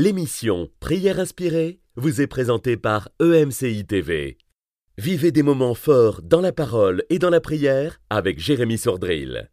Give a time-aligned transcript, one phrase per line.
[0.00, 4.38] L'émission Prière inspirée vous est présentée par EMCI TV.
[4.96, 9.50] Vivez des moments forts dans la parole et dans la prière avec Jérémy Sordrill.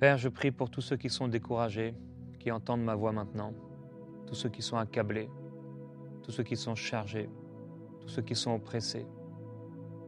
[0.00, 1.94] Père, je prie pour tous ceux qui sont découragés,
[2.40, 3.52] qui entendent ma voix maintenant,
[4.26, 5.28] tous ceux qui sont accablés,
[6.22, 7.28] tous ceux qui sont chargés,
[8.00, 9.04] tous ceux qui sont oppressés,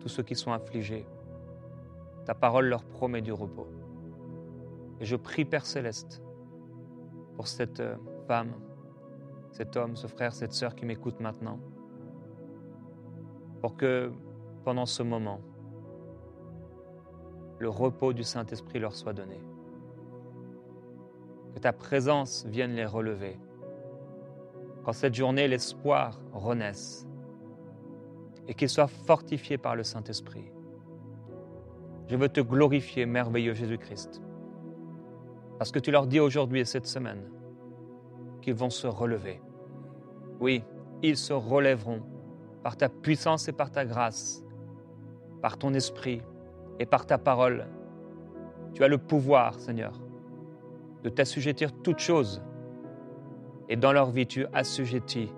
[0.00, 1.04] tous ceux qui sont affligés.
[2.24, 3.68] Ta parole leur promet du repos.
[5.00, 6.22] Et je prie, Père céleste,
[7.36, 7.96] pour cette euh,
[8.26, 8.54] femme,
[9.52, 11.58] cet homme, ce frère, cette sœur qui m'écoute maintenant,
[13.60, 14.12] pour que
[14.64, 15.40] pendant ce moment,
[17.58, 19.40] le repos du Saint-Esprit leur soit donné.
[21.54, 23.38] Que ta présence vienne les relever.
[24.84, 27.06] Qu'en cette journée, l'espoir renaisse
[28.46, 30.52] et qu'ils soient fortifiés par le Saint-Esprit.
[32.08, 34.20] Je veux te glorifier, merveilleux Jésus-Christ.
[35.58, 37.22] Parce que tu leur dis aujourd'hui et cette semaine
[38.42, 39.40] qu'ils vont se relever.
[40.40, 40.62] Oui,
[41.02, 42.02] ils se relèveront
[42.62, 44.44] par ta puissance et par ta grâce,
[45.40, 46.22] par ton esprit
[46.78, 47.66] et par ta parole.
[48.74, 50.00] Tu as le pouvoir, Seigneur,
[51.02, 52.42] de t'assujettir toutes choses.
[53.68, 55.32] Et dans leur vie, tu assujettis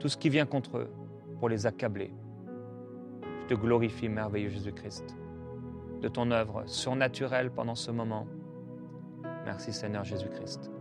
[0.00, 0.90] tout ce qui vient contre eux
[1.38, 2.12] pour les accabler.
[3.42, 5.16] Je te glorifie, merveilleux Jésus-Christ,
[6.00, 8.26] de ton œuvre surnaturelle pendant ce moment
[9.46, 10.72] Merci Seigneur Jésus-Christ.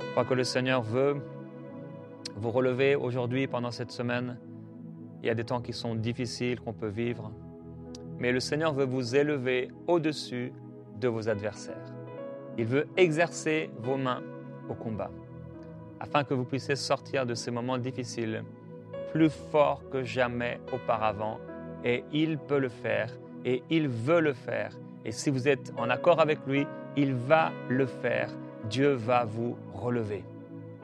[0.00, 1.22] Je crois que le Seigneur veut
[2.34, 4.38] vous relever aujourd'hui pendant cette semaine.
[5.22, 7.30] Il y a des temps qui sont difficiles qu'on peut vivre,
[8.18, 10.52] mais le Seigneur veut vous élever au-dessus
[10.98, 11.94] de vos adversaires.
[12.58, 14.22] Il veut exercer vos mains
[14.68, 15.12] au combat,
[16.00, 18.42] afin que vous puissiez sortir de ces moments difficiles
[19.12, 21.38] plus fort que jamais auparavant.
[21.84, 23.12] Et il peut le faire,
[23.44, 24.76] et il veut le faire.
[25.04, 28.30] Et si vous êtes en accord avec lui, il va le faire.
[28.68, 30.24] Dieu va vous relever.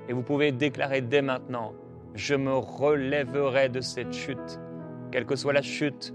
[0.08, 1.72] Et vous pouvez déclarer dès maintenant,
[2.14, 4.60] je me relèverai de cette chute,
[5.10, 6.14] quelle que soit la chute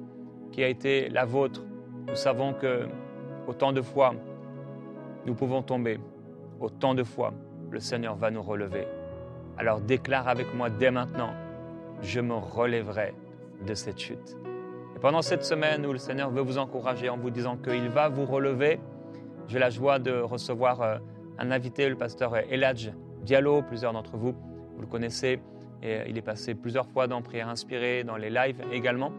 [0.52, 1.62] qui a été la vôtre.
[2.08, 2.88] Nous savons que
[3.48, 4.14] autant de fois,
[5.26, 6.00] nous pouvons tomber.
[6.60, 7.34] Autant de fois,
[7.70, 8.88] le Seigneur va nous relever.
[9.58, 11.34] Alors déclare avec moi dès maintenant,
[12.02, 13.14] je me relèverai
[13.66, 14.38] de cette chute.
[14.96, 18.10] Et pendant cette semaine où le Seigneur veut vous encourager en vous disant qu'il va
[18.10, 18.80] vous relever,
[19.48, 20.98] j'ai la joie de recevoir euh,
[21.38, 22.92] un invité, le pasteur Eladj
[23.24, 23.62] Diallo.
[23.62, 24.34] Plusieurs d'entre vous,
[24.76, 25.42] vous le connaissez.
[25.84, 29.12] Et euh, il est passé plusieurs fois dans Prière Inspirée, dans les lives également.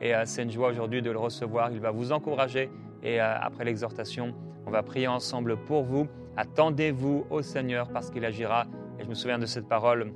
[0.00, 1.70] Et euh, c'est une joie aujourd'hui de le recevoir.
[1.72, 2.70] Il va vous encourager.
[3.02, 4.34] Et après l'exhortation,
[4.66, 6.06] on va prier ensemble pour vous.
[6.36, 8.66] Attendez-vous au Seigneur parce qu'il agira.
[8.98, 10.12] Et je me souviens de cette parole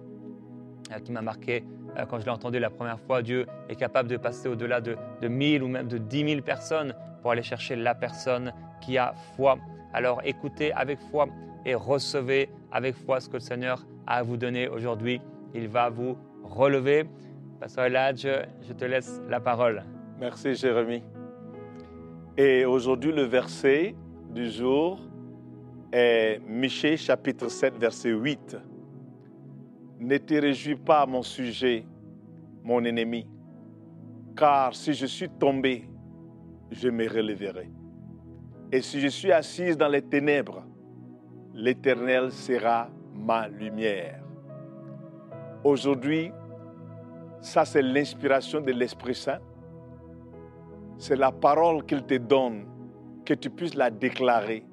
[1.03, 1.65] qui m'a marqué
[2.11, 3.23] quand je l'ai entendue la première fois.
[3.23, 6.95] Dieu est capable de passer au-delà de, de 1000 ou même de 10 000 personnes
[7.23, 8.53] pour aller chercher la personne
[8.85, 9.57] qui a foi.
[9.93, 11.29] Alors écoutez avec foi
[11.65, 15.21] et recevez avec foi ce que le Seigneur a à vous donner aujourd'hui.
[15.55, 17.05] Il va vous relever.
[17.61, 18.27] Pasteur Eladj,
[18.63, 19.85] je te laisse la parole.
[20.21, 21.03] Merci Jérémie.
[22.37, 23.95] Et aujourd'hui, le verset
[24.31, 24.99] du jour
[25.93, 28.57] est Michée chapitre 7, verset 8.
[30.01, 31.87] Ne te réjouis pas mon sujet,
[32.65, 33.27] mon ennemi,
[34.37, 35.89] car si je suis tombé,
[36.73, 37.71] je me relèverai.
[38.75, 40.65] Et si je suis assise dans les ténèbres,
[41.55, 44.21] l'Éternel sera ma lumière.
[45.63, 46.33] Aujourd'hui,
[47.41, 49.39] ça c'est l'inspiration de l'Esprit Saint.
[50.99, 52.67] C'est la parole qu'il te donne,
[53.25, 54.67] que tu puisses la déclarer.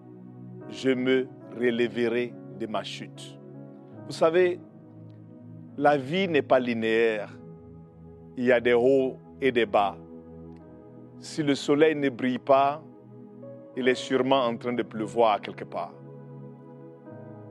[0.69, 3.37] Je me relèverai de ma chute.
[4.07, 4.59] Vous savez,
[5.77, 7.29] la vie n'est pas linéaire.
[8.35, 9.95] Il y a des hauts et des bas.
[11.19, 12.81] Si le soleil ne brille pas,
[13.75, 15.93] il est sûrement en train de pleuvoir quelque part.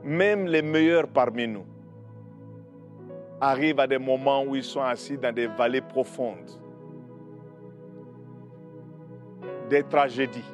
[0.03, 1.65] Même les meilleurs parmi nous
[3.39, 6.51] arrivent à des moments où ils sont assis dans des vallées profondes,
[9.69, 10.53] des tragédies,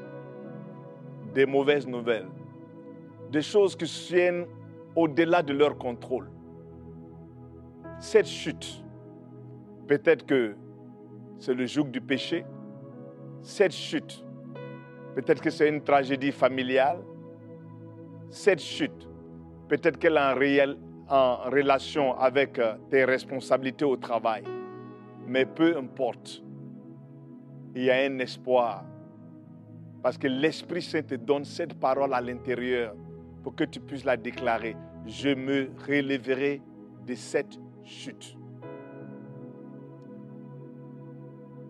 [1.33, 2.29] des mauvaises nouvelles,
[3.29, 4.45] des choses qui viennent
[4.95, 6.29] au-delà de leur contrôle.
[7.99, 8.83] Cette chute,
[9.87, 10.55] peut-être que
[11.39, 12.45] c'est le joug du péché,
[13.41, 14.25] cette chute,
[15.17, 16.99] Peut-être que c'est une tragédie familiale.
[18.29, 19.09] Cette chute,
[19.67, 20.75] peut-être qu'elle est en,
[21.09, 24.43] en relation avec euh, tes responsabilités au travail.
[25.25, 26.43] Mais peu importe,
[27.73, 28.85] il y a un espoir.
[30.03, 32.93] Parce que l'Esprit Saint te donne cette parole à l'intérieur
[33.41, 34.75] pour que tu puisses la déclarer.
[35.07, 36.61] Je me relèverai
[37.07, 38.37] de cette chute.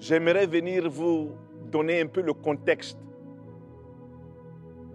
[0.02, 1.32] J'aimerais venir vous
[1.72, 3.00] donner un peu le contexte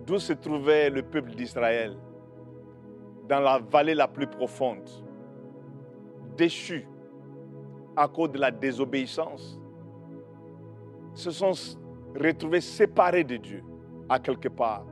[0.06, 1.96] d'où se trouvait le peuple d'Israël,
[3.28, 4.88] dans la vallée la plus profonde,
[6.36, 6.86] déchus
[7.96, 9.60] à cause de la désobéissance,
[11.14, 11.52] se sont
[12.18, 13.62] retrouvés séparés de Dieu,
[14.08, 14.84] à quelque part,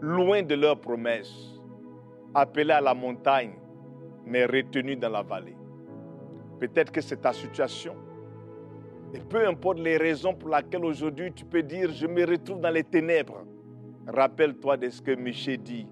[0.00, 1.60] loin de leurs promesses,
[2.32, 3.54] appelés à la montagne,
[4.24, 5.56] mais retenus dans la vallée.
[6.58, 7.94] Peut-être que c'est ta situation.
[9.12, 12.70] Et peu importe les raisons pour lesquelles aujourd'hui tu peux dire, je me retrouve dans
[12.70, 13.44] les ténèbres.
[14.06, 15.86] Rappelle-toi de ce que Michel dit.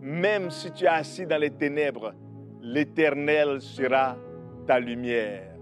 [0.00, 2.14] Même si tu es assis dans les ténèbres,
[2.60, 4.16] l'Éternel sera
[4.66, 5.56] ta lumière.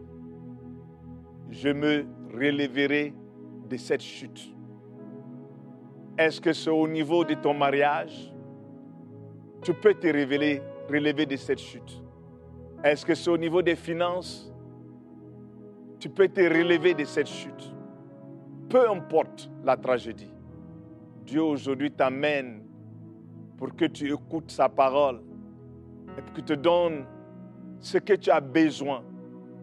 [1.51, 3.15] Je me relèverai
[3.69, 4.55] de cette chute.
[6.19, 8.33] Est-ce que c'est au niveau de ton mariage?
[9.63, 12.03] Tu peux te révéler, relever de cette chute.
[12.85, 14.53] Est-ce que c'est au niveau des finances?
[15.99, 17.75] Tu peux te relever de cette chute.
[18.69, 20.30] Peu importe la tragédie.
[21.25, 22.63] Dieu aujourd'hui t'amène
[23.57, 25.21] pour que tu écoutes sa parole
[26.17, 27.05] et pour qu'il te donne
[27.79, 29.03] ce que tu as besoin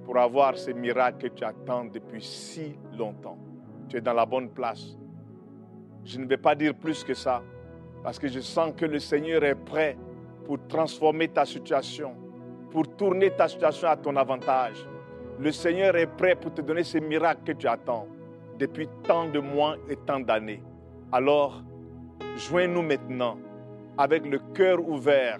[0.05, 3.37] pour avoir ce miracle que tu attends depuis si longtemps.
[3.89, 4.97] Tu es dans la bonne place.
[6.05, 7.43] Je ne vais pas dire plus que ça,
[8.03, 9.97] parce que je sens que le Seigneur est prêt
[10.45, 12.15] pour transformer ta situation,
[12.71, 14.87] pour tourner ta situation à ton avantage.
[15.39, 18.07] Le Seigneur est prêt pour te donner ce miracle que tu attends
[18.57, 20.63] depuis tant de mois et tant d'années.
[21.13, 21.63] Alors,
[22.35, 23.37] joins-nous maintenant
[23.97, 25.39] avec le cœur ouvert,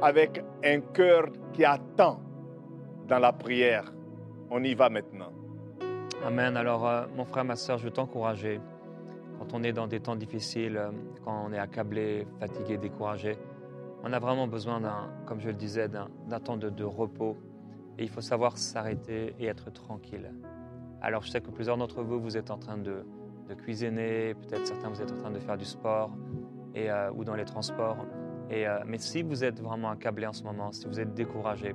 [0.00, 2.20] avec un cœur qui attend
[3.08, 3.92] dans la prière.
[4.50, 5.30] On y va maintenant.
[6.24, 6.56] Amen.
[6.56, 8.58] Alors, euh, mon frère, ma soeur, je veux t'encourager.
[9.38, 10.90] Quand on est dans des temps difficiles, euh,
[11.22, 13.36] quand on est accablé, fatigué, découragé,
[14.02, 16.08] on a vraiment besoin d'un, comme je le disais, d'un,
[16.40, 17.36] temps de, de, repos.
[17.98, 20.32] Et il faut savoir s'arrêter et être tranquille.
[21.02, 23.04] Alors, je sais que plusieurs d'entre vous, vous êtes en train de,
[23.54, 26.10] de cuisiner, peut-être certains, vous êtes en train de faire du sport
[26.74, 27.98] et, euh, ou dans les transports.
[28.50, 31.74] Et, mais si vous êtes vraiment accablé en ce moment, si vous êtes découragé,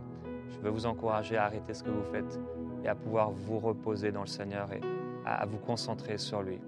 [0.51, 2.39] je veux vous encourager à arrêter ce que vous faites
[2.83, 4.81] et à pouvoir vous reposer dans le Seigneur et
[5.25, 6.59] à, vous concentrer sur lui.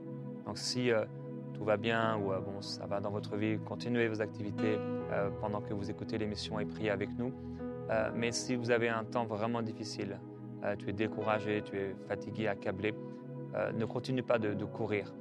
[0.46, 1.06] Donc si euh,
[1.54, 4.78] tout va bien ou euh, bon, ça va dans votre vie, continuez vos activités
[5.12, 7.32] euh, pendant que vous écoutez l'émission et priez avec nous.
[8.14, 10.20] mais si vous avez un temps vraiment difficile,
[10.78, 12.94] tu es découragé, tu es fatigué, accablé,
[13.74, 15.14] ne continue pas de, courir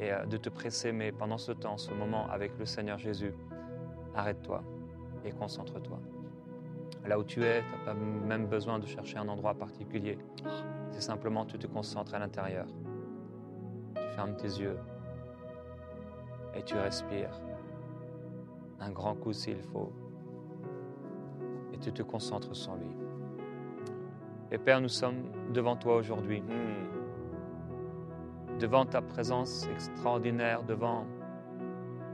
[0.00, 3.32] et de te presser, mais pendant ce temps, ce moment avec le Seigneur Jésus,
[4.14, 4.62] arrête-toi
[5.24, 5.98] et concentre-toi.
[7.06, 10.18] Là où tu es, tu n'as pas même besoin de chercher un endroit particulier.
[10.90, 12.66] C'est simplement tu te concentres à l'intérieur.
[13.94, 14.78] Tu fermes tes yeux
[16.54, 17.40] et tu respires.
[18.80, 19.92] Un grand coup s'il faut.
[21.72, 22.90] Et tu te concentres sur lui.
[24.50, 26.40] Et Père, nous sommes devant toi aujourd'hui.
[26.40, 26.95] Hmm.
[28.58, 31.06] Devant ta présence extraordinaire, devant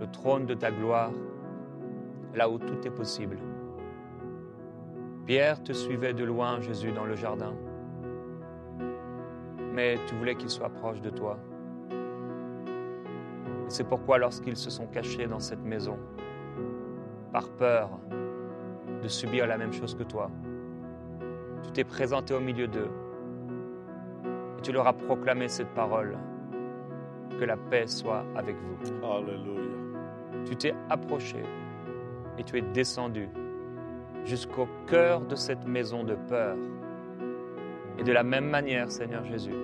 [0.01, 1.13] le trône de ta gloire,
[2.35, 3.39] là où tout est possible.
[5.27, 7.55] Pierre te suivait de loin, Jésus, dans le jardin.
[9.73, 11.39] Mais tu voulais qu'il soit proche de toi.
[11.93, 15.97] Et c'est pourquoi lorsqu'ils se sont cachés dans cette maison,
[17.33, 17.89] par peur
[19.01, 20.29] de subir la même chose que toi,
[21.63, 22.91] tu t'es présenté au milieu d'eux
[24.59, 26.19] et tu leur as proclamé cette parole,
[27.39, 29.07] que la paix soit avec vous.
[29.07, 29.71] Alléluia.
[30.45, 31.43] Tu t'es approché
[32.39, 33.29] et tu es descendu
[34.25, 36.57] jusqu'au cœur de cette maison de peur.
[37.99, 39.55] Et de la même manière, Seigneur Jésus,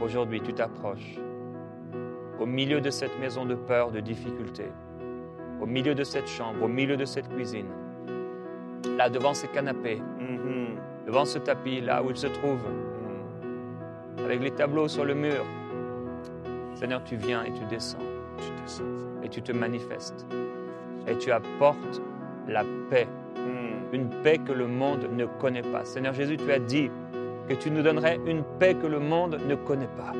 [0.00, 1.18] aujourd'hui tu t'approches
[2.38, 4.64] au milieu de cette maison de peur, de difficulté,
[5.60, 7.68] au milieu de cette chambre, au milieu de cette cuisine,
[8.98, 10.76] là devant ces canapés, Mhm.
[11.06, 14.24] devant ce tapis, là où il se trouve, Mhm.
[14.24, 15.44] avec les tableaux sur le mur.
[16.84, 17.96] Seigneur, tu viens et tu descends
[18.36, 18.84] Tu descends.
[19.22, 20.26] et tu te manifestes
[21.08, 22.02] et tu apportes
[22.46, 23.94] la paix Mhm.
[23.94, 25.86] une paix que le monde ne connaît pas.
[25.86, 26.90] Seigneur Jésus, tu as dit
[27.48, 30.12] que tu nous donnerais une paix que le monde ne connaît pas.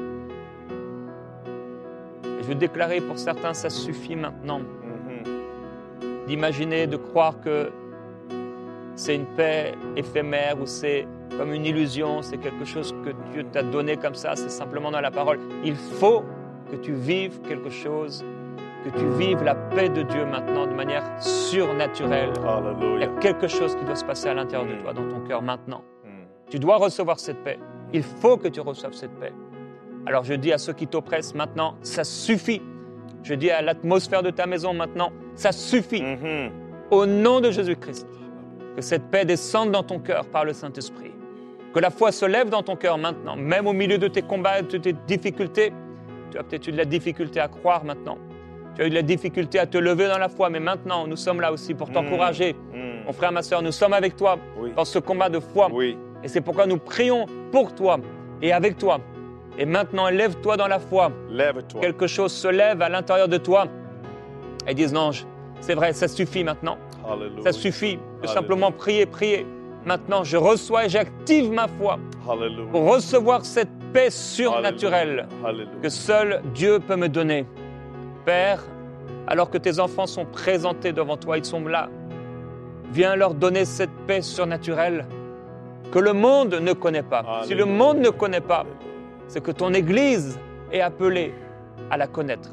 [2.39, 6.27] Et je veux déclarer pour certains, ça suffit maintenant Mhm.
[6.27, 7.71] d'imaginer, de croire que
[8.95, 11.07] c'est une paix éphémère ou c'est
[11.37, 15.01] comme une illusion, c'est quelque chose que Dieu t'a donné comme ça, c'est simplement dans
[15.01, 15.41] la parole.
[15.65, 16.23] Il faut
[16.71, 18.25] que tu vives quelque chose,
[18.85, 22.33] que tu vives la paix de Dieu maintenant de manière surnaturelle.
[22.81, 25.21] Il y a quelque chose qui doit se passer à l'intérieur de toi, dans ton
[25.21, 25.83] cœur maintenant.
[26.05, 26.27] Mhm.
[26.51, 27.59] Tu dois recevoir cette paix.
[27.93, 29.33] Il faut que tu reçoives cette paix.
[30.07, 32.61] Alors je dis à ceux qui t'oppressent maintenant, ça suffit.
[33.23, 36.03] Je dis à l'atmosphère de ta maison maintenant, ça suffit.
[36.03, 36.51] Mhm.
[36.91, 38.07] Au nom de Jésus-Christ,
[38.77, 41.13] que cette paix descende dans ton cœur par le Saint-Esprit.
[41.73, 44.63] Que la foi se lève dans ton cœur maintenant, même au milieu de tes combats,
[44.63, 45.73] de tes difficultés.
[46.35, 48.19] Tu as peut-être eu de la difficulté à croire maintenant.
[48.75, 51.15] Tu as eu de la difficulté à te lever dans la foi, mais maintenant, nous
[51.15, 52.55] sommes là aussi pour t'encourager.
[52.73, 53.07] Mm.
[53.07, 54.73] Mon frère, ma soeur, nous sommes avec toi Oui.
[54.75, 55.69] dans ce combat de foi.
[55.73, 55.97] Oui.
[56.25, 57.99] Et c'est pourquoi nous prions pour toi
[58.43, 58.99] et avec toi.
[59.59, 61.13] Et maintenant, lève-toi dans la foi.
[61.31, 61.81] Lève-toi.
[61.81, 63.69] Quelque chose se lève à l'intérieur de toi
[64.67, 65.13] et disent non,
[65.61, 66.79] c'est vrai, ça suffit maintenant.
[67.45, 69.47] Ça suffit de simplement prier, prier.
[69.85, 72.01] Maintenant, je reçois et j'active ma foi
[72.73, 75.69] pour recevoir cette paix surnaturelle Alléluia.
[75.83, 77.47] que seul Dieu peut me donner.
[78.27, 78.63] Père,
[79.27, 81.89] alors que tes enfants sont présentés devant toi, ils sont là.
[82.93, 85.07] Viens leur donner cette paix surnaturelle
[85.93, 87.43] que le monde ne connaît pas.
[87.45, 88.65] Si le monde ne connaît pas,
[89.29, 90.39] c'est que ton Église
[90.73, 91.33] est appelée
[91.91, 92.51] à la connaître,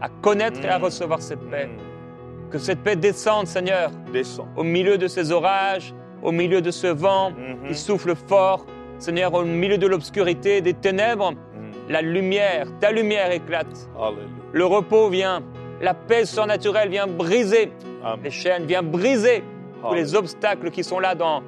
[0.00, 0.84] à connaître et à Mm.
[0.84, 1.66] recevoir cette paix.
[1.66, 2.50] Mm.
[2.50, 4.46] Que cette paix descende, Seigneur, Descends.
[4.56, 7.68] au milieu de ces orages, au milieu de ce vent Mhm.
[7.68, 8.66] qui souffle fort,
[9.02, 11.92] Seigneur, au milieu de l'obscurité, des ténèbres, Mm.
[11.92, 13.88] la lumière, ta lumière éclate.
[13.98, 14.26] Alléluia.
[14.52, 15.42] Le repos vient,
[15.80, 17.72] la paix surnaturelle vient briser
[18.04, 18.20] Amen.
[18.22, 19.42] les chaînes, vient briser
[19.82, 21.42] tous les obstacles qui sont là dans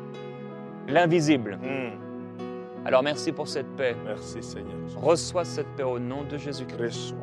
[0.88, 1.58] l'invisible.
[1.62, 2.86] Mm.
[2.86, 3.94] Alors merci pour cette paix.
[4.04, 4.74] Merci Seigneur.
[5.00, 6.80] Reçois cette paix au nom de Jésus-Christ.
[6.82, 7.18] Reçois.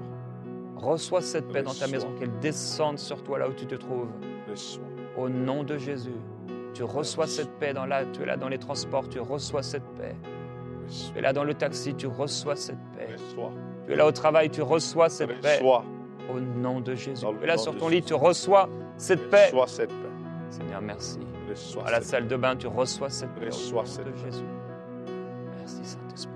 [0.78, 4.08] Reçois cette paix dans ta maison, qu'elle descende sur toi là où tu te trouves.
[4.50, 4.84] Reçois.
[5.18, 6.16] Au nom de Jésus,
[6.74, 9.86] tu reçois cette paix dans la, tu es là dans les transports, tu reçois cette
[9.98, 10.16] paix.
[11.14, 13.08] Tu es là dans le taxi, tu reçois cette paix.
[13.86, 15.62] Tu es là au travail, tu reçois cette paix.
[15.64, 17.26] Au nom de Jésus.
[17.40, 19.52] Tu es là sur ton lit, tu reçois cette paix.
[20.50, 21.20] Seigneur, merci.
[21.86, 23.50] À la salle de bain, tu reçois cette paix.
[23.50, 24.18] Au nom de.
[24.18, 24.44] Jésus.
[25.58, 26.32] Merci Saint-Esprit.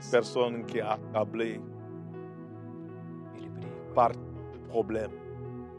[0.00, 1.60] Cette personne qui est accablée
[3.94, 5.10] par des problèmes.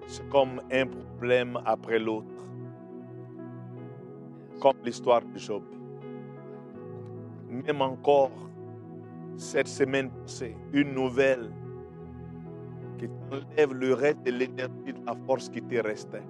[0.07, 2.25] C'est comme un problème après l'autre.
[4.59, 5.63] Comme l'histoire de Job.
[7.49, 8.31] Même encore,
[9.35, 11.51] cette semaine passée, une nouvelle
[12.97, 16.23] qui t'enlève le reste de l'énergie, de la force qui te restait.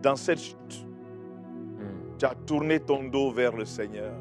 [0.00, 0.86] Dans cette chute,
[1.78, 2.16] Mm.
[2.18, 4.14] tu as tourné ton dos vers le Seigneur.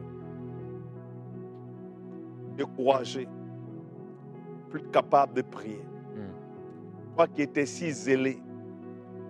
[2.57, 3.27] Découragé,
[4.73, 5.85] plus capable de prier.
[6.15, 7.15] Mm.
[7.15, 8.41] Toi qui étais si zélé,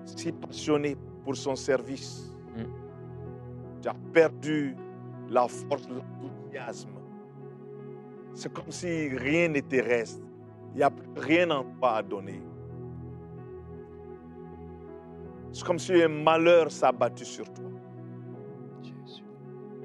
[0.06, 0.96] si passionné
[1.26, 3.82] pour son service, Mm.
[3.82, 4.76] tu as perdu
[5.30, 6.92] la force, l'enthousiasme.
[8.34, 10.24] C'est comme si rien te reste.
[10.74, 12.42] Il n'y a plus rien en toi à donner.
[15.52, 17.66] C'est comme si un malheur s'abattu sur toi.
[18.82, 19.24] Jésus.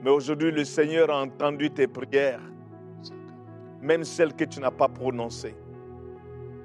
[0.03, 2.41] Mais aujourd'hui, le Seigneur a entendu tes prières,
[3.81, 5.55] même celles que tu n'as pas prononcées.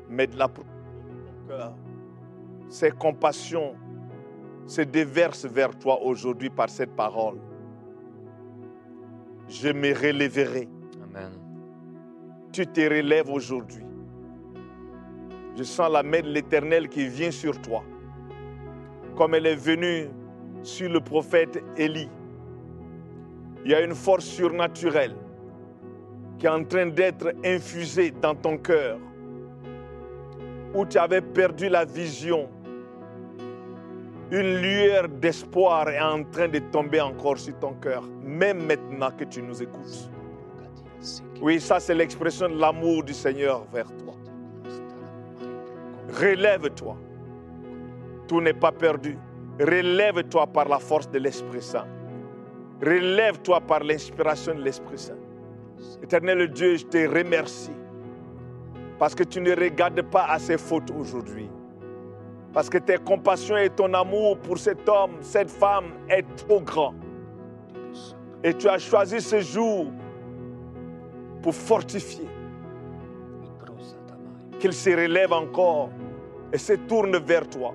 [0.09, 0.47] Mais de la
[1.47, 1.73] cœur,
[2.69, 3.75] ses compassions
[4.65, 7.37] se déversent vers toi aujourd'hui par cette parole.
[9.47, 10.67] Je me relèverai.
[11.03, 11.31] Amen.
[12.51, 13.83] Tu te relèves aujourd'hui.
[15.55, 17.83] Je sens la main de l'Éternel qui vient sur toi,
[19.15, 20.07] comme elle est venue
[20.63, 22.09] sur le prophète Élie.
[23.65, 25.15] Il y a une force surnaturelle
[26.37, 28.97] qui est en train d'être infusée dans ton cœur,
[30.73, 32.49] où tu avais perdu la vision.
[34.31, 39.25] Une lueur d'espoir est en train de tomber encore sur ton cœur, même maintenant que
[39.25, 40.09] tu nous écoutes.
[41.41, 44.13] Oui, ça c'est l'expression de l'amour du Seigneur vers toi.
[46.19, 46.95] Relève-toi.
[48.27, 49.17] Tout n'est pas perdu.
[49.59, 51.87] Relève-toi par la force de l'Esprit Saint.
[52.81, 55.22] Relève-toi par l'inspiration de l'Esprit Saint.
[56.01, 57.71] Éternel Dieu, je te remercie
[58.99, 61.49] parce que tu ne regardes pas à ses fautes aujourd'hui.
[62.53, 66.93] Parce que tes compassions et ton amour pour cet homme, cette femme est trop grand.
[68.43, 69.87] Et tu as choisi ce jour
[71.41, 72.27] pour fortifier,
[74.59, 75.89] qu'il se relève encore
[76.51, 77.73] et se tourne vers toi.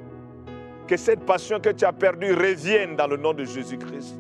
[0.87, 4.19] Que cette passion que tu as perdue revienne dans le nom de Jésus-Christ.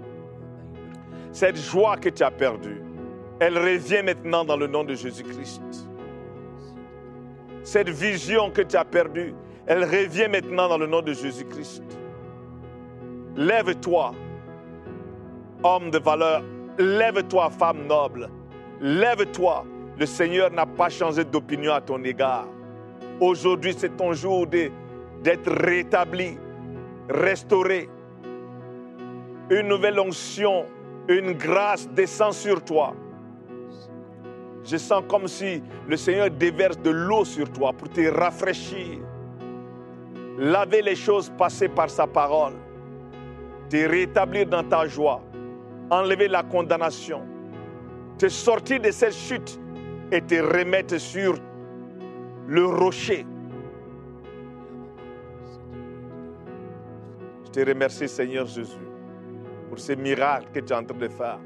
[1.32, 2.82] Cette joie que tu as perdue,
[3.40, 5.62] elle revient maintenant dans le nom de Jésus-Christ.
[7.62, 9.34] Cette vision que tu as perdue,
[9.66, 11.82] elle revient maintenant dans le nom de Jésus-Christ.
[13.36, 14.14] Lève-toi,
[15.62, 16.42] homme de valeur.
[16.78, 18.30] Lève-toi, femme noble.
[18.80, 19.64] Lève-toi.
[19.98, 22.46] Le Seigneur n'a pas changé d'opinion à ton égard.
[23.20, 26.38] Aujourd'hui, c'est ton jour d'être rétabli,
[27.08, 27.88] restauré.
[29.50, 30.66] Une nouvelle onction,
[31.08, 32.94] une grâce descend sur toi.
[34.68, 38.98] Je sens comme si le Seigneur déverse de l'eau sur toi pour te rafraîchir.
[40.36, 42.52] Laver les choses passées par sa parole.
[43.70, 45.22] Te rétablir dans ta joie.
[45.90, 47.22] Enlever la condamnation.
[48.18, 49.58] Te sortir de cette chute
[50.12, 51.36] et te remettre sur
[52.46, 53.24] le rocher.
[57.46, 58.76] Je te remercie, Seigneur Jésus,
[59.70, 61.38] pour ces miracles que tu es en train de faire.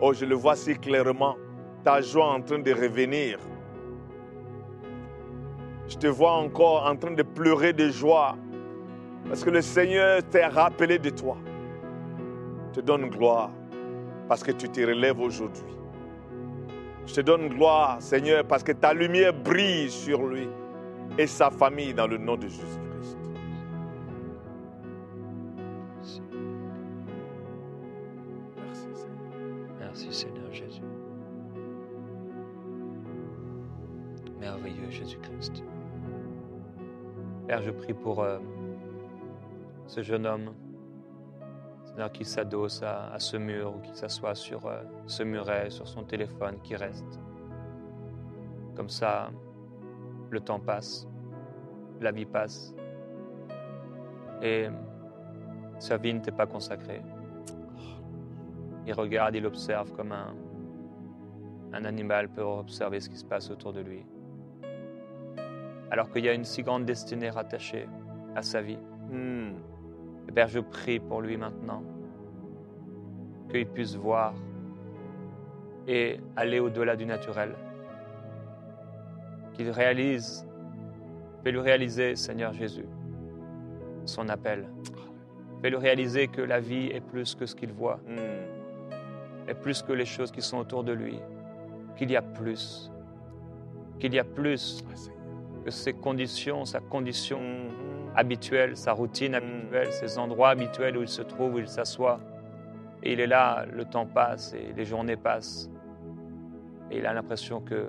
[0.00, 1.36] Oh, je le vois si clairement,
[1.82, 3.38] ta joie en train de revenir.
[5.88, 8.36] Je te vois encore en train de pleurer de joie
[9.28, 11.36] parce que le Seigneur t'a rappelé de toi.
[12.68, 13.50] Je te donne gloire
[14.28, 15.76] parce que tu te relèves aujourd'hui.
[17.06, 20.48] Je te donne gloire, Seigneur, parce que ta lumière brille sur lui
[21.18, 23.18] et sa famille dans le nom de Jésus-Christ.
[28.56, 29.76] Merci, Seigneur.
[29.78, 30.82] Merci Seigneur Jésus.
[34.90, 35.64] Jésus-Christ.
[37.46, 38.38] Père, je prie pour euh,
[39.86, 40.54] ce jeune homme,
[41.84, 46.04] Seigneur, qui s'adosse à, ce mur ou qui s'assoit sur euh, ce muret, sur son
[46.04, 47.20] téléphone, qui reste.
[48.74, 49.30] Comme ça,
[50.30, 51.06] le temps passe,
[52.00, 52.74] la vie passe,
[54.40, 54.68] et
[55.78, 57.02] sa vie ne t'est pas consacrée.
[58.86, 60.12] Il regarde, il observe comme
[61.72, 64.04] un animal peut observer ce qui se passe autour de lui.
[65.92, 67.86] Alors qu'il y a une si grande destinée rattachée
[68.34, 68.78] à sa vie.
[69.10, 69.50] Hmm.
[70.26, 71.82] Et Père, je prie pour lui maintenant
[73.50, 74.32] qu'il puisse voir
[75.86, 77.54] et aller au-delà du naturel.
[79.52, 80.48] Qu'il réalise,
[81.44, 82.86] fais-le réaliser, Seigneur Jésus,
[84.06, 84.66] son appel.
[85.60, 89.46] Fais-le réaliser que la vie est plus que ce qu'il voit, Hmm.
[89.46, 91.18] est plus que les choses qui sont autour de lui,
[91.96, 92.90] qu'il y a plus,
[94.00, 95.21] qu'il y a plus Ah.
[95.64, 98.12] Que ses conditions, sa condition Mhm.
[98.16, 102.20] habituelle, sa routine habituelle, ses endroits habituels où il se trouve, où il s'assoit.
[103.02, 105.70] Et il est là, le temps passe et les journées passent.
[106.90, 107.88] Et il a l'impression que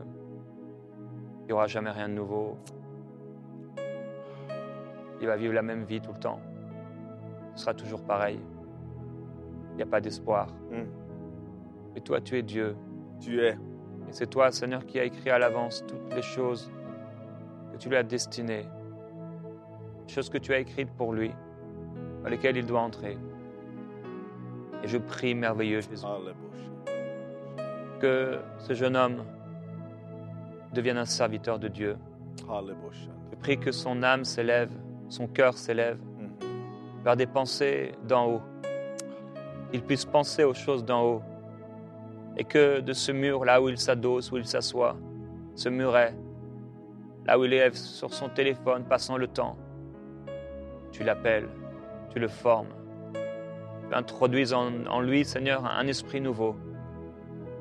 [1.42, 2.58] il n'y aura jamais rien de nouveau.
[5.22, 6.40] Il va vivre la même vie tout le temps.
[7.56, 8.40] Ce sera toujours pareil.
[9.72, 10.48] Il n'y a pas d'espoir.
[10.72, 10.86] Hmm.
[11.96, 12.76] Et toi, tu es Dieu.
[13.20, 13.52] Tu es.
[13.52, 16.72] Et c'est toi, Seigneur, qui as écrit à l'avance toutes les choses
[17.74, 18.66] que tu lui as destinées,
[20.08, 21.32] choses que tu as écrites pour lui,
[22.24, 23.18] dans lesquelles il doit entrer.
[24.84, 26.06] Et je prie, merveilleux Jésus,
[28.00, 29.24] que ce jeune homme
[30.74, 31.98] devienne un serviteur de Dieu.
[32.40, 34.72] Je prie que son âme s'élève,
[35.10, 36.00] son cœur s'élève
[37.04, 38.42] vers des pensées d'en haut,
[39.72, 41.22] qu'il puisse penser aux choses d'en haut,
[42.38, 44.96] et que de ce mur là où il s'adosse, où il s'assoit,
[45.56, 46.16] ce muret,
[47.26, 49.58] là où il est sur son téléphone, passant le temps,
[50.92, 51.48] tu l'appelles,
[52.12, 52.68] tu le formes,
[53.90, 56.56] tu introduises en, en lui, Seigneur, un esprit nouveau,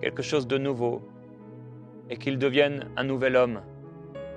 [0.01, 1.03] quelque chose de nouveau,
[2.11, 3.61] et qu'il devienne un nouvel homme,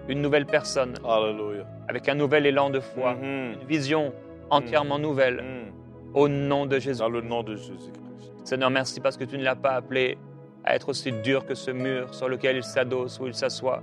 [0.07, 1.65] une nouvelle personne, Alléluia.
[1.87, 3.23] avec un nouvel élan de foi, Mhm.
[3.61, 4.13] une vision
[4.49, 5.71] entièrement nouvelle, Mhm.
[6.13, 6.99] au nom de Jésus.
[6.99, 8.31] Dans le nom de Jésus-Christ.
[8.43, 10.17] Seigneur, merci parce que tu ne l'as pas appelé
[10.63, 13.81] à être aussi dur que ce mur sur lequel il s'adosse ou il s'assoit.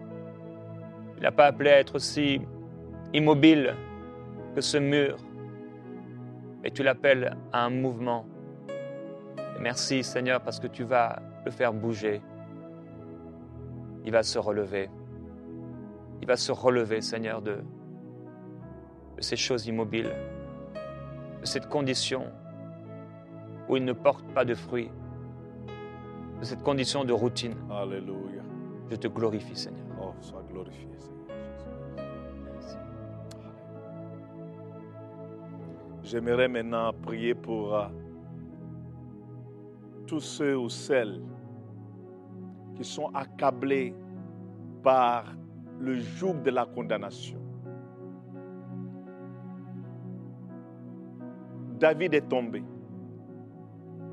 [1.22, 2.40] Ne l'as pas appelé à être aussi
[3.14, 3.76] immobile
[4.56, 5.18] que ce mur.
[6.64, 8.26] Mais tu l'appelles à un mouvement.
[9.38, 12.20] Et merci Seigneur parce que tu vas le faire bouger.
[14.04, 14.90] Il va se relever.
[16.22, 17.58] Il va se relever, Seigneur, de,
[19.16, 20.10] de ces choses immobiles,
[21.40, 22.32] de cette condition
[23.68, 24.90] où il ne porte pas de fruits,
[26.40, 27.54] de cette condition de routine.
[27.70, 28.42] Alléluia.
[28.90, 29.81] Je te glorifie, Seigneur.
[30.20, 31.28] Sois glorifié, Seigneur
[32.60, 32.78] Jésus.
[36.02, 37.86] J'aimerais maintenant prier pour euh,
[40.06, 41.22] tous ceux ou celles
[42.74, 43.94] qui sont accablés
[44.82, 45.24] par
[45.78, 47.38] le joug de la condamnation.
[51.78, 52.62] David est tombé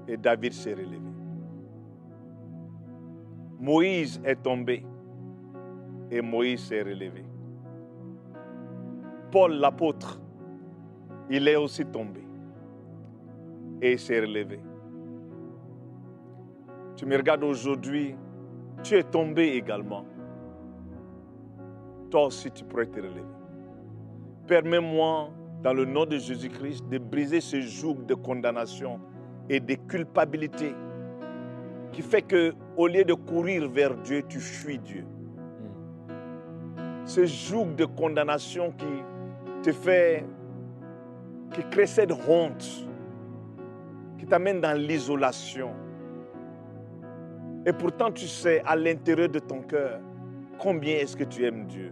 [0.08, 1.00] et David s'est relevé.
[3.60, 4.84] Moïse est tombé
[6.12, 7.24] et Moïse s'est relevé.
[9.32, 10.20] Paul l'apôtre
[11.30, 12.22] il est aussi tombé
[13.82, 14.60] et s'est relevé.
[16.96, 18.16] Tu me regardes aujourd'hui,
[18.84, 20.06] tu es tombé également.
[22.10, 23.24] Toi aussi, tu pourrais te relever.
[24.48, 25.30] Permets-moi,
[25.62, 29.00] dans le nom de Jésus-Christ, de briser ce joug de condamnation
[29.50, 30.74] et de culpabilité
[31.92, 35.06] qui fait que, au lieu de courir vers Dieu, tu fuis Dieu.
[37.10, 39.04] Ce joug de condamnation qui
[39.64, 40.24] te fait
[41.56, 42.88] qui crée cette honte,
[44.20, 45.72] qui t'amène dans l'isolation.
[47.66, 50.00] Et pourtant, tu sais à l'intérieur de ton cœur
[50.60, 51.92] combien est-ce que tu aimes Dieu.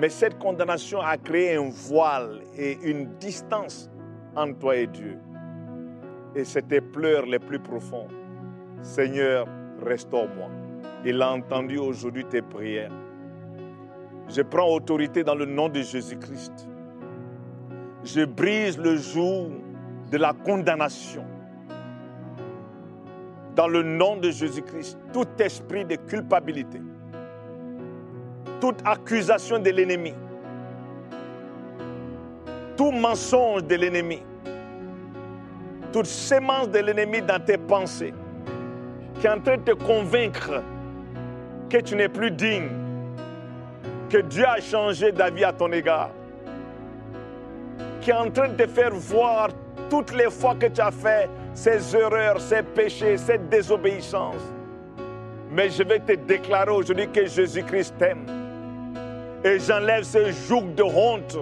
[0.00, 3.88] Mais cette condamnation a créé un voile et une distance
[4.34, 5.16] entre toi et Dieu.
[6.34, 8.08] Et c'est tes pleurs les plus profonds.
[8.82, 9.46] Seigneur,
[9.80, 10.48] restaure-moi.
[11.04, 12.90] Il a entendu aujourd'hui tes prières.
[14.30, 16.68] Je prends autorité dans le nom de Jésus-Christ.
[18.04, 19.50] Je brise le joug
[20.10, 21.24] de la condamnation.
[23.56, 26.80] Dans le nom de Jésus-Christ, tout esprit de culpabilité,
[28.60, 30.14] toute accusation de l'ennemi,
[32.76, 34.22] tout mensonge de l'ennemi,
[35.92, 38.14] toute sémence de l'ennemi dans tes pensées,
[39.18, 40.62] qui est en train de te convaincre
[41.68, 42.68] que tu n'es plus digne,
[44.10, 46.10] que Dieu a changé d'avis à ton égard,
[48.00, 49.48] qui est en train de te faire voir
[49.88, 54.42] toutes les fois que tu as fait ces erreurs, ces péchés, cette désobéissance.
[55.50, 58.26] Mais je vais te déclarer aujourd'hui que Jésus-Christ t'aime.
[59.44, 61.38] Et j'enlève ce joug de honte.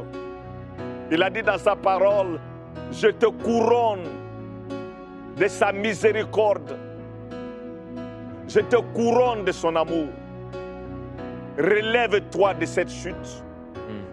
[1.11, 2.39] Il a dit dans sa parole,
[2.93, 4.05] je te couronne
[5.37, 6.77] de sa miséricorde.
[8.47, 10.09] Je te couronne de son amour.
[11.59, 13.43] Relève-toi de cette chute.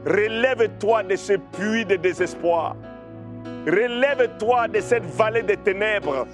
[0.05, 2.75] Relève-toi de ce puits de désespoir.
[3.67, 6.25] Relève-toi de cette vallée de ténèbres.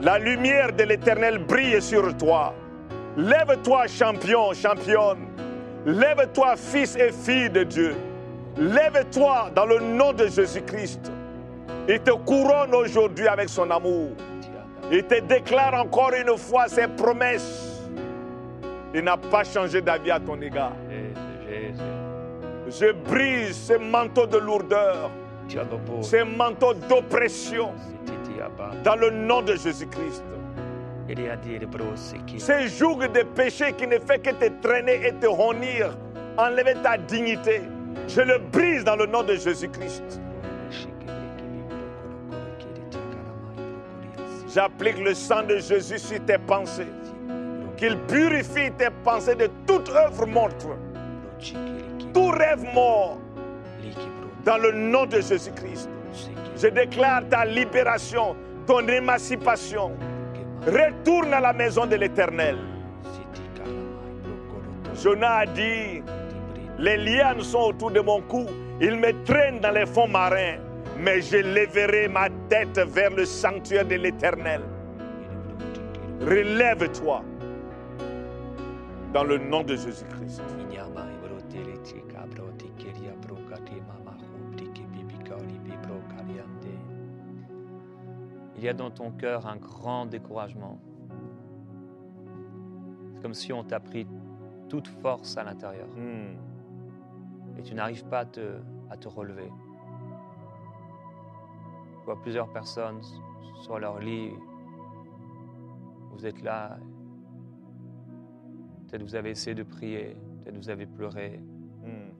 [0.00, 2.54] La lumière de l'Éternel brille sur toi.
[3.16, 5.28] Lève-toi, champion, championne.
[5.86, 7.94] Lève-toi, fils et fille de Dieu.
[8.56, 11.12] Lève-toi dans le nom de Jésus-Christ.
[11.88, 14.10] Il te couronne aujourd'hui avec son amour.
[14.90, 17.69] Il te déclare encore une fois ses promesses.
[18.94, 20.72] Il n'a pas changé d'avis à ton égard.
[22.68, 25.10] Je brise ce manteau de lourdeur,
[26.02, 27.70] ce manteau d'oppression
[28.84, 30.24] dans le nom de Jésus-Christ.
[31.08, 35.96] Eliadir Brosiki, Ce joug de péché qui ne fait que te traîner et te honir,
[36.38, 37.62] enlever ta dignité.
[38.06, 40.20] Je le brise dans le nom de Jésus-Christ.
[44.52, 46.86] J'applique le sang de Jésus sur tes pensées.
[47.80, 50.66] Qu'il purifie tes pensées de toute œuvre morte,
[52.12, 53.16] tout rêve mort,
[54.44, 55.88] dans le nom de Jésus-Christ.
[56.58, 59.92] Je déclare ta libération, ton émancipation.
[60.66, 62.58] Retourne à la maison de l'Éternel.
[65.02, 66.02] Jonas a dit,
[66.78, 68.44] les lianes sont autour de mon cou,
[68.78, 70.58] ils me traînent dans les fonds marins,
[70.98, 74.60] mais je lèverai ma tête vers le sanctuaire de l'Éternel.
[76.20, 77.22] Relève-toi
[79.12, 80.40] dans le nom de Jésus-Christ.
[88.56, 90.78] Il y a dans ton cœur un grand découragement.
[93.14, 94.06] C'est comme si on t'a pris
[94.68, 96.36] toute force à l'intérieur Hmm.
[97.58, 99.50] et tu n'arrives pas à te, à te relever.
[102.00, 103.00] Je vois plusieurs personnes
[103.62, 104.30] sur leur lit.
[106.12, 106.78] Vous êtes là.
[108.90, 111.40] Peut-être vous avez essayé de prier, peut-être vous avez pleuré,
[111.82, 112.10] Hmm.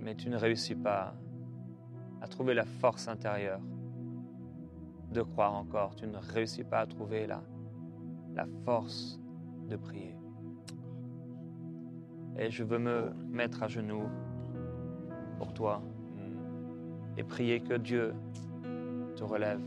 [0.00, 1.14] mais tu ne réussis pas
[2.20, 3.60] à trouver la force intérieure
[5.12, 5.94] de croire encore.
[5.94, 7.42] Tu ne réussis pas à trouver la,
[8.34, 9.18] la force
[9.68, 10.14] de prier.
[12.38, 14.08] Et je veux me mettre à genoux
[15.38, 15.82] pour toi
[16.16, 17.18] Hmm.
[17.18, 18.12] et prier que Dieu
[19.16, 19.60] te relève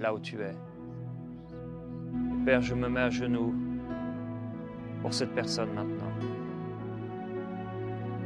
[0.00, 0.54] là où tu es.
[2.44, 3.54] Père, je me mets à genoux
[5.04, 6.10] pour cette personne maintenant.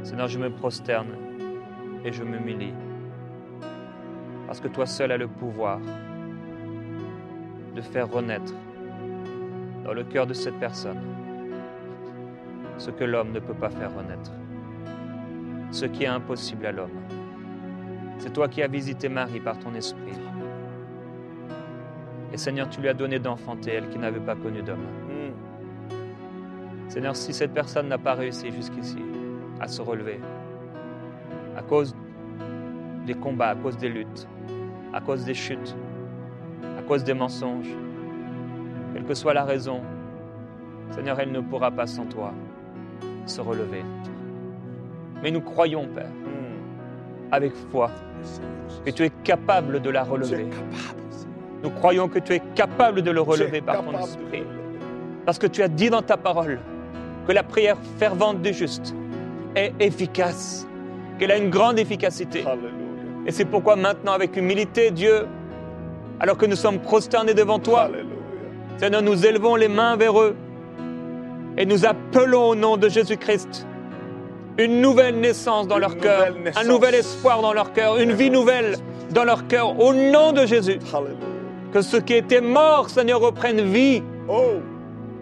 [0.01, 1.09] Seigneur, je me prosterne
[2.05, 2.73] et je m'humilie.
[4.47, 5.81] Parce que toi seul as le pouvoir
[7.75, 8.53] de faire renaître
[9.83, 11.01] dans le cœur de cette personne
[12.77, 14.31] ce que l'homme ne peut pas faire renaître,
[15.71, 16.97] ce qui est impossible à l'homme.
[18.19, 20.17] C'est toi qui as visité Marie par ton esprit.
[22.31, 25.08] Et Seigneur, tu lui as donné d'enfanter, elle qui n'avait pas connu d'homme.
[26.89, 28.97] Seigneur, si cette personne n'a pas réussi jusqu'ici
[29.61, 30.19] à se relever,
[31.55, 31.95] à cause
[33.05, 34.27] des combats, à cause des luttes,
[34.91, 35.75] à cause des chutes,
[36.79, 37.69] à cause des mensonges,
[38.93, 39.81] quelle que soit la raison,
[40.89, 42.33] Seigneur, elle ne pourra pas sans toi
[43.27, 43.83] se relever.
[45.21, 46.09] Mais nous croyons, Père,
[47.31, 47.91] avec foi,
[48.83, 50.47] que tu es capable de la relever.
[51.61, 54.43] Nous croyons que tu es capable de le relever par ton esprit.
[55.25, 56.57] Parce que tu as dit dans ta parole
[57.29, 58.95] que la prière fervente du juste
[59.55, 60.67] est efficace,
[61.19, 62.43] qu'elle a une grande efficacité.
[63.27, 65.27] Et c'est pourquoi maintenant, avec humilité, Dieu,
[66.19, 67.87] alors que nous sommes prosternés devant toi.
[68.77, 70.35] Seigneur, nous élevons les mains vers eux
[71.55, 73.67] Et nous appelons au nom de Jésus-Christ
[74.57, 76.65] une nouvelle naissance dans Une leur cœur, naissance.
[76.65, 78.75] un nouvel espoir dans leur cœur, une vie nouvelle
[79.11, 80.79] dans leur cœur, au nom de Jésus.
[81.71, 84.01] Que ceux qui étaient morts, Seigneur, reprennent vie.
[84.27, 84.61] Oh,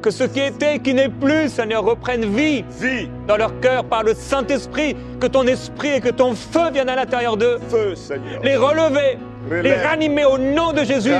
[0.02, 3.84] Que ceux qui étaient et qui n'est plus, Seigneur, reprennent vie vie, dans leur cœur
[3.84, 4.96] par le Saint-Esprit.
[5.20, 7.58] Que ton esprit et que ton feu viennent à l'intérieur d'eux.
[7.70, 8.42] feu, Seigneur.
[8.44, 9.18] Les relever,
[9.50, 11.12] les ranimer au nom de Jésus.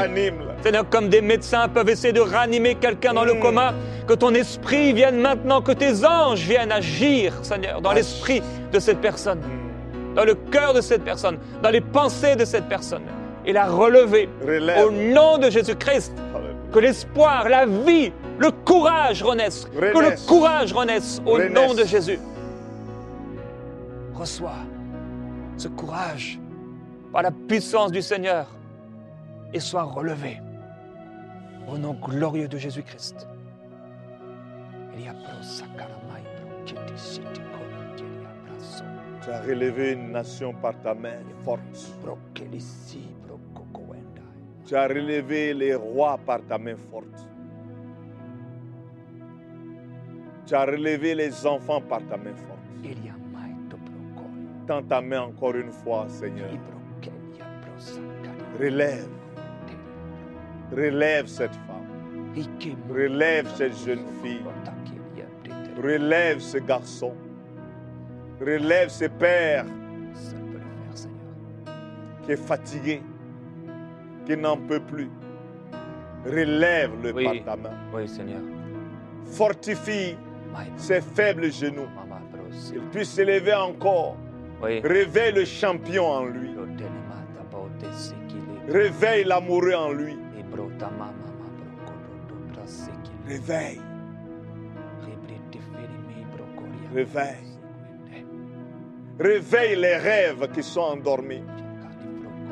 [0.62, 3.40] Seigneur, comme des médecins peuvent essayer de ranimer quelqu'un dans le Mm.
[3.40, 3.74] coma,
[4.08, 9.00] que ton esprit vienne maintenant, que tes anges viennent agir, Seigneur, dans l'esprit de cette
[9.00, 10.16] personne, Mm.
[10.16, 13.04] dans le cœur de cette personne, dans les pensées de cette personne,
[13.46, 14.86] et la relever Relève.
[14.86, 16.12] au nom de Jésus-Christ.
[16.74, 19.66] Que l'espoir, la vie, le courage renaissent.
[19.66, 22.20] Que le courage renaisse au nom de Jésus.
[24.14, 24.60] Reçois
[25.58, 26.40] ce courage
[27.12, 28.48] par la puissance du Seigneur
[29.54, 30.40] et sois relevé
[31.68, 33.28] au nom glorieux de Jésus-Christ.
[39.24, 41.60] Tu as relevé une nation par ta main forte.
[44.66, 47.27] Tu as relevé les rois par ta main forte.
[50.48, 52.58] Tu as relevé les enfants par ta main forte.
[54.66, 56.50] Tends ta main encore une fois, Seigneur.
[58.60, 59.08] Relève.
[60.72, 62.46] Relève cette femme.
[62.90, 64.42] Relève cette jeune fille.
[65.82, 67.14] Relève ce garçon.
[68.40, 69.66] Relève ce père
[72.26, 73.02] qui est fatigué,
[74.26, 75.10] qui n'en peut plus.
[76.26, 77.24] Relève-le Oui.
[77.44, 77.76] par ta main.
[77.94, 78.42] Oui, Seigneur.
[79.26, 80.18] Fortifie
[80.76, 81.88] ses faibles genoux.
[82.72, 84.18] Qu'il puisse s'élever encore.
[84.62, 86.56] Réveille le champion en lui.
[88.68, 90.18] Réveille l'amoureux en lui.
[93.28, 93.82] Réveille.
[96.94, 97.36] Réveille.
[99.20, 101.44] Réveille les rêves qui sont endormis.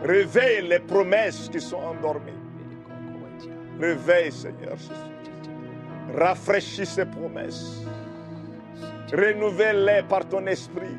[0.04, 2.32] Réveille les promesses qui sont endormies.
[3.80, 4.92] Réveille, Seigneur Jésus.
[6.14, 7.82] Rafraîchis ces promesses.
[9.12, 10.98] Renouvelle-les par ton esprit.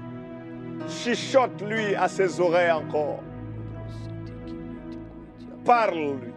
[0.89, 3.23] Chichote-lui à ses oreilles encore.
[5.65, 6.33] Parle-lui.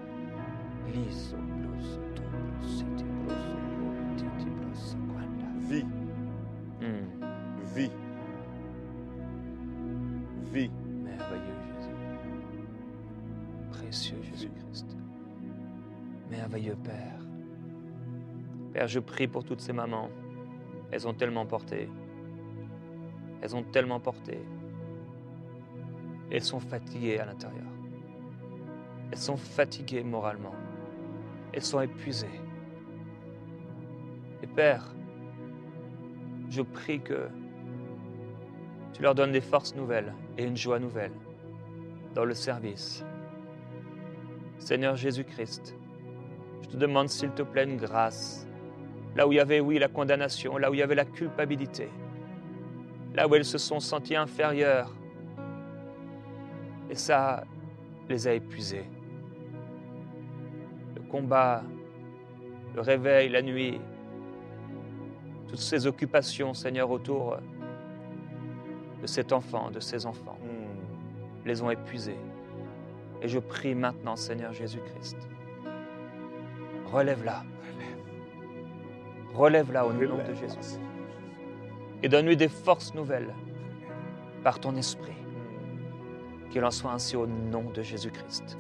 [5.70, 5.86] Vie,
[6.82, 7.06] Hmm.
[7.76, 7.92] vie,
[10.52, 10.72] vie.
[11.04, 11.96] Merveilleux Jésus.
[13.72, 14.98] Précieux Jésus-Christ.
[16.32, 17.20] Merveilleux Père.
[18.74, 20.10] Père, je prie pour toutes ces mamans.
[20.92, 21.90] Elles ont tellement porté.
[23.42, 24.40] Elles ont tellement porté.
[26.32, 27.66] Elles sont fatiguées à l'intérieur.
[29.12, 30.54] Elles sont fatiguées moralement.
[31.54, 32.28] Elles sont épuisées.
[34.44, 34.94] Et Père,
[36.50, 37.28] je prie que
[38.94, 41.14] tu leur donnes des forces nouvelles et une joie nouvelle
[42.14, 43.04] dans le service.
[44.58, 45.76] Seigneur Jésus-Christ,
[46.62, 48.49] je te demande s'il te plaît une grâce.
[49.16, 51.90] Là où il y avait, oui, la condamnation, là où il y avait la culpabilité,
[53.16, 54.94] là où elles se sont senties inférieures.
[56.90, 57.44] Et ça
[58.08, 58.86] les a épuisées.
[60.96, 61.64] Le combat,
[62.76, 63.80] le réveil, la nuit,
[65.48, 67.38] toutes ces occupations, Seigneur, autour
[69.02, 71.48] de cet enfant, de ces enfants, Hmm.
[71.48, 72.18] les ont épuisés.
[73.22, 75.18] Et je prie maintenant, Seigneur Jésus-Christ,
[76.86, 77.44] relève-la.
[79.34, 80.34] Relève-la au nom de.
[80.34, 80.80] Jésus.
[82.04, 83.34] Et donne-lui des forces nouvelles
[84.44, 85.14] par ton esprit.
[86.50, 88.58] Qu'il en soit ainsi au nom de Jésus-Christ.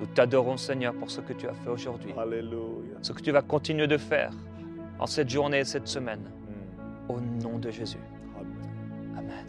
[0.00, 2.98] Nous t'adorons, Seigneur, pour ce que tu as fait aujourd'hui, Alléluia.
[3.02, 4.32] ce que tu vas continuer de faire
[4.98, 6.20] en cette journée et cette semaine,
[7.08, 7.10] Hmm.
[7.12, 7.98] au nom de Jésus.
[8.38, 9.16] Amen.
[9.18, 9.46] Amen.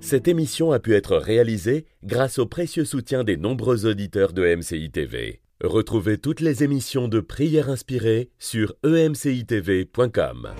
[0.00, 4.90] Cette émission a pu être réalisée grâce au précieux soutien des nombreux auditeurs de MCI
[4.90, 5.40] TV.
[5.62, 10.50] Retrouvez toutes les émissions de prières inspirées sur emcitv.com.